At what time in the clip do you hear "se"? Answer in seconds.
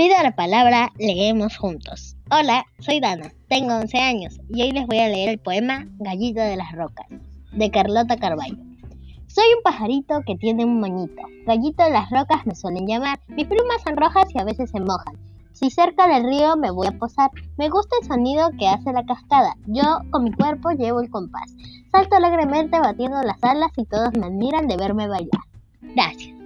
14.70-14.80